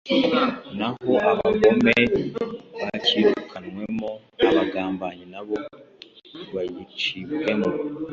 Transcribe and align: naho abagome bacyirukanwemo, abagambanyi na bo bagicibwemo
naho 0.77 1.11
abagome 1.31 1.95
bacyirukanwemo, 2.79 4.11
abagambanyi 4.47 5.25
na 5.33 5.41
bo 5.47 5.57
bagicibwemo 6.53 7.69